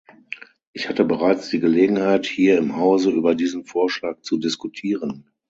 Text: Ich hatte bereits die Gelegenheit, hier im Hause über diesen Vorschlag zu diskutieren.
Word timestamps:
Ich 0.73 0.89
hatte 0.89 1.05
bereits 1.05 1.51
die 1.51 1.59
Gelegenheit, 1.59 2.25
hier 2.25 2.57
im 2.57 2.75
Hause 2.75 3.11
über 3.11 3.35
diesen 3.35 3.65
Vorschlag 3.65 4.19
zu 4.21 4.39
diskutieren. 4.39 5.29